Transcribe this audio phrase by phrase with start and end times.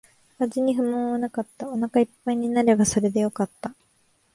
[0.39, 1.69] 味に不満はなかった。
[1.69, 3.75] お腹一杯になればそれでよかった。